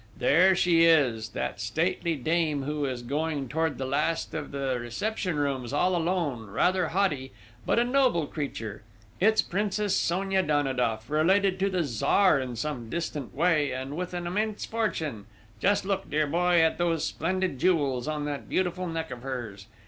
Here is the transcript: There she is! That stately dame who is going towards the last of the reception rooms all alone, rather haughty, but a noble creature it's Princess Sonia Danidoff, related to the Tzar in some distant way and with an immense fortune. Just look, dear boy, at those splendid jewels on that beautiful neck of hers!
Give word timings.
There 0.17 0.55
she 0.55 0.85
is! 0.85 1.29
That 1.29 1.61
stately 1.61 2.15
dame 2.15 2.63
who 2.63 2.85
is 2.85 3.03
going 3.03 3.47
towards 3.47 3.77
the 3.77 3.85
last 3.85 4.33
of 4.33 4.49
the 4.49 4.79
reception 4.81 5.35
rooms 5.37 5.73
all 5.73 5.95
alone, 5.95 6.47
rather 6.49 6.87
haughty, 6.87 7.33
but 7.67 7.77
a 7.77 7.83
noble 7.83 8.25
creature 8.25 8.81
it's 9.19 9.43
Princess 9.43 9.95
Sonia 9.95 10.41
Danidoff, 10.41 11.07
related 11.07 11.59
to 11.59 11.69
the 11.69 11.83
Tzar 11.83 12.39
in 12.39 12.55
some 12.55 12.89
distant 12.89 13.35
way 13.35 13.71
and 13.71 13.95
with 13.95 14.15
an 14.15 14.25
immense 14.25 14.65
fortune. 14.65 15.27
Just 15.59 15.85
look, 15.85 16.09
dear 16.09 16.25
boy, 16.25 16.59
at 16.59 16.79
those 16.79 17.05
splendid 17.05 17.59
jewels 17.59 18.07
on 18.07 18.25
that 18.25 18.49
beautiful 18.49 18.87
neck 18.87 19.11
of 19.11 19.21
hers! 19.21 19.67